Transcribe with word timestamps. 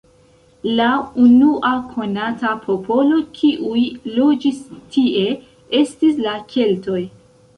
La 0.77 0.85
unua 1.23 1.73
konata 1.89 2.53
popolo, 2.63 3.19
kiuj 3.37 3.83
loĝis 4.15 4.63
tie, 4.95 5.27
estis 5.83 6.17
la 6.29 6.35
keltoj. 6.55 7.03